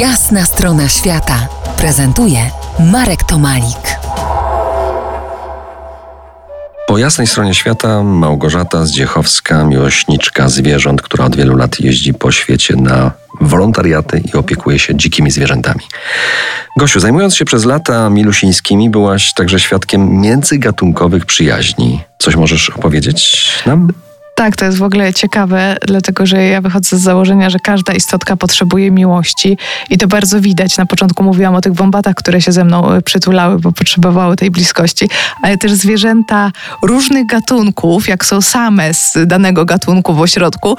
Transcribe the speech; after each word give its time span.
Jasna 0.00 0.44
strona 0.44 0.88
świata 0.88 1.48
prezentuje 1.78 2.50
Marek 2.92 3.24
Tomalik. 3.24 3.98
Po 6.86 6.98
jasnej 6.98 7.26
stronie 7.26 7.54
świata 7.54 8.02
Małgorzata 8.02 8.86
Zdziechowska, 8.86 9.64
miłośniczka 9.64 10.48
zwierząt, 10.48 11.02
która 11.02 11.24
od 11.24 11.36
wielu 11.36 11.56
lat 11.56 11.80
jeździ 11.80 12.14
po 12.14 12.32
świecie 12.32 12.76
na 12.76 13.12
wolontariaty 13.40 14.22
i 14.32 14.36
opiekuje 14.36 14.78
się 14.78 14.96
dzikimi 14.96 15.30
zwierzętami. 15.30 15.84
Gosiu, 16.78 17.00
zajmując 17.00 17.36
się 17.36 17.44
przez 17.44 17.64
lata 17.64 18.10
milusińskimi, 18.10 18.90
byłaś 18.90 19.34
także 19.34 19.60
świadkiem 19.60 20.20
międzygatunkowych 20.20 21.26
przyjaźni. 21.26 22.00
Coś 22.18 22.36
możesz 22.36 22.70
opowiedzieć 22.70 23.48
nam? 23.66 23.92
Tak, 24.36 24.56
to 24.56 24.64
jest 24.64 24.78
w 24.78 24.82
ogóle 24.82 25.14
ciekawe, 25.14 25.76
dlatego 25.86 26.26
że 26.26 26.44
ja 26.44 26.60
wychodzę 26.60 26.96
z 26.96 27.00
założenia, 27.00 27.50
że 27.50 27.58
każda 27.58 27.92
istotka 27.92 28.36
potrzebuje 28.36 28.90
miłości 28.90 29.58
i 29.90 29.98
to 29.98 30.06
bardzo 30.06 30.40
widać. 30.40 30.76
Na 30.76 30.86
początku 30.86 31.22
mówiłam 31.22 31.54
o 31.54 31.60
tych 31.60 31.72
wombatach, 31.72 32.14
które 32.14 32.40
się 32.40 32.52
ze 32.52 32.64
mną 32.64 32.92
e, 32.92 33.02
przytulały, 33.02 33.58
bo 33.58 33.72
potrzebowały 33.72 34.36
tej 34.36 34.50
bliskości, 34.50 35.08
ale 35.42 35.58
też 35.58 35.72
zwierzęta 35.72 36.52
różnych 36.82 37.26
gatunków, 37.26 38.08
jak 38.08 38.24
są 38.24 38.40
same 38.40 38.94
z 38.94 39.18
danego 39.26 39.64
gatunku 39.64 40.14
w 40.14 40.20
ośrodku, 40.20 40.76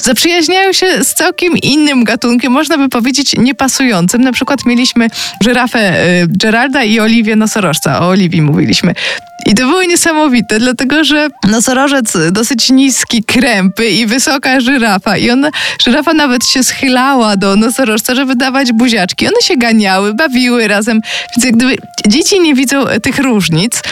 zaprzyjaźniają 0.00 0.72
się 0.72 1.04
z 1.04 1.14
całkiem 1.14 1.56
innym 1.56 2.04
gatunkiem, 2.04 2.52
można 2.52 2.78
by 2.78 2.88
powiedzieć 2.88 3.36
niepasującym. 3.38 4.20
Na 4.20 4.32
przykład 4.32 4.64
mieliśmy 4.66 5.08
żyrafę 5.42 5.78
e, 5.78 6.26
Geralda 6.26 6.84
i 6.84 7.00
Oliwię 7.00 7.36
nosorożca. 7.36 8.00
O 8.00 8.08
Oliwii 8.08 8.42
mówiliśmy. 8.42 8.94
I 9.48 9.54
to 9.54 9.66
było 9.66 9.82
niesamowite, 9.82 10.58
dlatego 10.58 11.04
że 11.04 11.28
nosorożec 11.48 12.12
dosyć 12.32 12.70
niski, 12.70 13.22
krępy 13.22 13.88
i 13.88 14.06
wysoka 14.06 14.60
żyrafa. 14.60 15.16
I 15.16 15.30
ona, 15.30 15.50
żyrafa 15.84 16.14
nawet 16.14 16.46
się 16.46 16.64
schylała 16.64 17.36
do 17.36 17.56
nosorożca, 17.56 18.14
żeby 18.14 18.36
dawać 18.36 18.72
buziaczki. 18.72 19.26
One 19.26 19.42
się 19.42 19.56
ganiały, 19.56 20.14
bawiły 20.14 20.68
razem. 20.68 21.00
Więc 21.36 21.44
jak 21.44 21.56
gdyby 21.56 21.76
dzieci 22.06 22.40
nie 22.40 22.54
widzą 22.54 22.84
tych 23.02 23.18
różnic, 23.18 23.82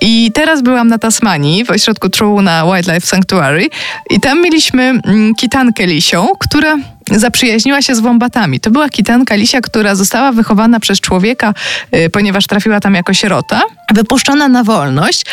i 0.00 0.30
teraz 0.34 0.62
byłam 0.62 0.88
na 0.88 0.98
Tasmanii, 0.98 1.64
w 1.64 1.70
ośrodku 1.70 2.08
True 2.08 2.42
na 2.42 2.64
Wildlife 2.64 3.06
Sanctuary 3.06 3.68
i 4.10 4.20
tam 4.20 4.42
mieliśmy 4.42 4.82
mm, 4.82 5.34
kitankę 5.34 5.86
lisią, 5.86 6.28
która 6.38 6.76
zaprzyjaźniła 7.10 7.82
się 7.82 7.94
z 7.94 8.00
wombatami. 8.00 8.60
To 8.60 8.70
była 8.70 8.88
kitanka 8.88 9.34
lisia, 9.34 9.60
która 9.60 9.94
została 9.94 10.32
wychowana 10.32 10.80
przez 10.80 11.00
człowieka, 11.00 11.54
y, 11.96 12.10
ponieważ 12.10 12.46
trafiła 12.46 12.80
tam 12.80 12.94
jako 12.94 13.14
sierota, 13.14 13.62
wypuszczona 13.94 14.48
na 14.48 14.64
wolność, 14.64 15.24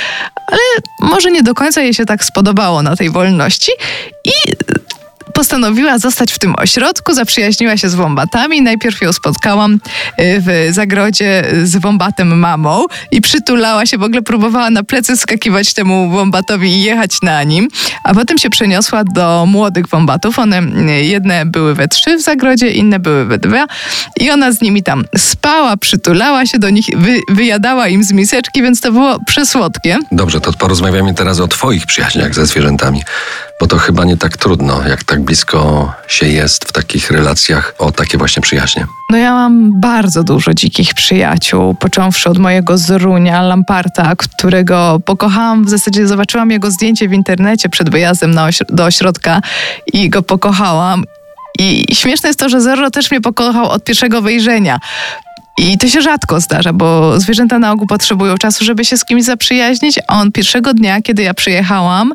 ale 0.48 0.60
może 1.00 1.32
nie 1.32 1.44
do 1.44 1.54
końca 1.54 1.82
jej 1.82 1.94
się 1.94 2.06
tak 2.06 2.24
spodobało 2.24 2.84
na 2.84 2.96
tej 2.96 3.10
wolności 3.10 3.72
i 4.26 4.32
postanowiła 5.42 6.00
zostać 6.00 6.32
w 6.32 6.40
tym 6.40 6.56
ośrodku, 6.58 7.14
zaprzyjaźniła 7.14 7.78
się 7.78 7.90
z 7.90 7.96
wombatami. 7.96 8.62
Najpierw 8.62 9.02
ją 9.02 9.14
spotkałam 9.14 9.74
y, 9.74 9.80
w 10.18 10.68
zagrodzie 10.72 11.44
z 11.64 11.78
wombatem 11.78 12.40
mamą 12.40 12.86
i 13.12 13.22
przytulała 13.22 13.86
się, 13.86 13.98
w 13.98 14.04
ogóle 14.04 14.22
próbowała 14.22 14.70
na 14.70 14.84
plecy 14.84 15.18
skakiwać 15.18 15.74
temu 15.74 16.10
wombatowi 16.10 16.70
i 16.70 16.84
jechać 16.84 17.12
na 17.22 17.44
nim, 17.44 17.68
a 18.04 18.14
potem 18.14 18.38
się 18.38 18.50
przeniosła 18.50 19.04
do 19.04 19.46
młodych 19.46 19.88
wombatów. 19.88 20.40
One 20.40 20.62
y, 20.62 21.04
jedne 21.06 21.46
były 21.46 21.76
we 21.76 21.88
trzy 21.88 22.18
w 22.18 22.22
zagrodzie, 22.22 22.72
inne 22.72 23.00
były 23.00 23.26
we 23.26 23.38
dwa 23.38 23.66
i 24.20 24.32
ona 24.32 24.52
z 24.52 24.62
nimi 24.62 24.84
tam 24.84 25.06
spała, 25.18 25.78
przytulała 25.78 26.46
się 26.46 26.60
do 26.60 26.70
nich, 26.70 26.86
wy, 26.98 27.20
wyjadała 27.30 27.88
im 27.88 28.04
z 28.04 28.12
miseczki, 28.12 28.62
więc 28.62 28.82
to 28.82 28.92
było 28.92 29.20
przesłodkie. 29.26 29.98
Dobrze, 30.12 30.42
to 30.42 30.54
porozmawiamy 30.54 31.14
teraz 31.14 31.40
o 31.40 31.48
twoich 31.48 31.86
przyjaźniach 31.86 32.36
ze 32.36 32.46
zwierzętami 32.46 33.04
bo 33.62 33.68
to 33.68 33.78
chyba 33.78 34.04
nie 34.04 34.18
tak 34.18 34.38
trudno, 34.38 34.88
jak 34.88 35.04
tak 35.04 35.22
blisko 35.22 35.94
się 36.08 36.28
jest 36.28 36.66
w 36.66 36.72
takich 36.72 37.12
relacjach 37.12 37.74
o 37.80 37.92
takie 37.92 38.18
właśnie 38.18 38.42
przyjaźnie. 38.42 38.86
No 39.10 39.18
ja 39.18 39.34
mam 39.34 39.80
bardzo 39.82 40.24
dużo 40.24 40.54
dzikich 40.54 40.94
przyjaciół, 40.94 41.76
począwszy 41.76 42.30
od 42.30 42.38
mojego 42.38 42.78
Zorunia, 42.78 43.42
Lamparta, 43.42 44.16
którego 44.16 45.00
pokochałam, 45.06 45.66
w 45.66 45.70
zasadzie 45.70 46.08
zobaczyłam 46.08 46.52
jego 46.52 46.72
zdjęcie 46.72 47.08
w 47.08 47.14
internecie 47.14 47.70
przed 47.70 47.90
wyjazdem 47.90 48.38
ośro 48.38 48.66
do 48.70 48.86
ośrodka 48.86 49.42
i 49.94 50.10
go 50.10 50.24
pokochałam. 50.24 51.04
I 51.60 51.96
śmieszne 51.96 52.30
jest 52.30 52.40
to, 52.40 52.50
że 52.50 52.62
Zorro 52.62 52.92
też 52.92 53.12
mnie 53.12 53.22
pokochał 53.22 53.70
od 53.70 53.84
pierwszego 53.84 54.22
wejrzenia. 54.22 54.80
I 55.62 55.78
to 55.78 55.88
się 55.88 56.02
rzadko 56.02 56.42
zdarza, 56.42 56.74
bo 56.74 57.20
zwierzęta 57.20 57.60
na 57.60 57.72
ogół 57.72 57.88
potrzebują 57.88 58.38
czasu, 58.38 58.66
żeby 58.66 58.86
się 58.86 58.98
z 58.98 59.06
kimś 59.06 59.24
zaprzyjaźnić. 59.24 60.00
A 60.08 60.22
on 60.22 60.32
pierwszego 60.32 60.74
dnia, 60.74 61.02
kiedy 61.02 61.24
ja 61.24 61.34
przyjechałam, 61.34 62.14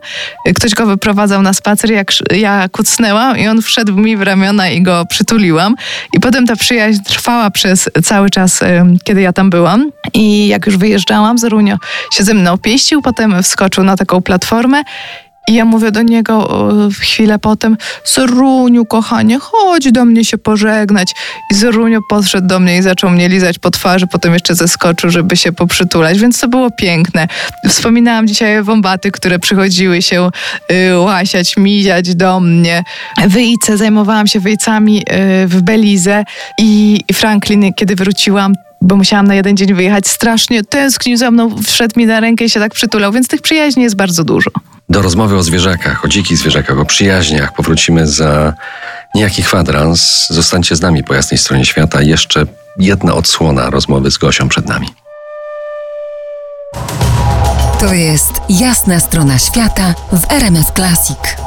ktoś 0.57 0.75
go 0.75 0.87
wyprowadzał 0.87 1.43
na 1.43 1.53
spacer, 1.53 1.91
jak 1.91 2.13
ja 2.31 2.69
kucnęłam 2.69 3.39
i 3.39 3.49
on 3.49 3.63
wszedł 3.63 3.97
mi 3.97 4.17
w 4.17 4.23
ramiona 4.23 4.69
i 4.69 4.83
go 4.83 5.05
przytuliłam. 5.09 5.75
I 6.13 6.21
potem 6.21 6.47
ta 6.47 6.57
przyjaźń 6.57 7.03
trwała 7.03 7.51
przez 7.51 7.91
cały 8.05 8.31
czas, 8.31 8.61
kiedy 9.05 9.21
ja 9.21 9.33
tam 9.33 9.51
byłam. 9.51 9.91
I 10.15 10.47
jak 10.47 10.67
już 10.67 10.77
wyjeżdżałam, 10.77 11.39
Zarunio 11.39 11.77
się 12.13 12.25
ze 12.25 12.35
mną 12.35 12.59
pieścił, 12.59 13.03
potem 13.03 13.43
wskoczył 13.43 13.85
na 13.85 13.97
taką 13.97 14.23
platformę 14.23 14.83
i 15.49 15.55
ja 15.55 15.65
mówię 15.65 15.91
do 15.91 16.03
niego 16.03 16.49
chwilę 17.01 17.39
potem, 17.39 17.77
Zoruniu, 18.05 18.85
kochanie, 18.85 19.39
chodź 19.39 19.93
do 19.93 20.05
mnie 20.05 20.25
się 20.25 20.39
pożegnać. 20.39 21.15
I 21.53 21.55
Zorunio 21.55 22.01
podszedł 22.09 22.47
do 22.47 22.61
mnie 22.61 22.79
i 22.79 22.83
zaczął 22.83 23.11
mnie 23.11 23.29
lizać 23.29 23.59
po 23.59 23.71
twarzy, 23.71 24.07
potem 24.07 24.33
jeszcze 24.35 24.55
zeskoczył, 24.55 25.11
żeby 25.11 25.37
się 25.37 25.53
poprzytulać, 25.53 26.19
więc 26.19 26.41
to 26.41 26.49
było 26.49 26.71
piękne. 26.71 27.29
Wspominałam 27.69 28.27
dzisiaj 28.27 28.63
wombaty, 28.63 29.11
które 29.11 29.39
przychodziły 29.39 30.03
się 30.03 30.31
y, 30.73 30.99
łasiać, 30.99 31.57
miziać 31.57 32.15
do 32.15 32.41
mnie. 32.41 32.85
Wyjce, 33.27 33.77
zajmowałam 33.77 34.27
się 34.27 34.41
wyjcami 34.41 34.99
y, 34.99 35.47
w 35.47 35.63
Belize 35.63 36.25
i 36.59 37.01
Franklin, 37.15 37.75
kiedy 37.75 37.97
wróciłam, 37.97 38.55
bo 38.87 38.97
musiałam 38.97 39.27
na 39.27 39.35
jeden 39.35 39.57
dzień 39.57 39.75
wyjechać, 39.75 40.09
strasznie 40.09 40.65
tęsknił 40.65 41.17
za 41.17 41.31
mną, 41.31 41.63
wszedł 41.63 42.01
mi 42.01 42.07
na 42.07 42.21
rękę 42.21 42.45
i 42.45 42.51
się 42.51 42.61
tak 42.61 42.75
przytulał, 42.75 43.13
więc 43.13 43.29
tych 43.29 43.43
przyjaźni 43.43 43.83
jest 43.83 43.97
bardzo 43.97 44.25
dużo. 44.25 44.51
Do 44.89 45.03
rozmowy 45.03 45.37
o 45.37 45.43
zwierzakach, 45.43 46.05
o 46.05 46.09
dzikich 46.09 46.39
zwierzakach, 46.39 46.79
o 46.79 46.85
przyjaźniach 46.85 47.53
powrócimy 47.53 48.07
za 48.07 48.55
niejaki 49.15 49.43
kwadrans. 49.43 50.27
Zostańcie 50.31 50.77
z 50.77 50.81
nami 50.81 51.05
po 51.05 51.15
jasnej 51.15 51.39
stronie 51.39 51.65
świata. 51.65 52.03
Jeszcze 52.03 52.47
jedna 52.79 53.15
odsłona 53.15 53.71
rozmowy 53.71 54.11
z 54.11 54.19
Gosią 54.19 54.49
przed 54.49 54.69
nami. 54.69 54.89
To 57.81 57.95
jest 57.95 58.33
jasna 58.49 59.01
strona 59.01 59.39
świata 59.39 59.95
w 60.13 60.33
RMS 60.33 60.67
Classic. 60.75 61.46